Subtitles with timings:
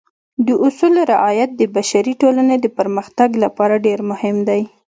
[0.45, 4.61] د اصولو رعایت د بشري ټولنې د پرمختګ لپاره ډېر مهم دی.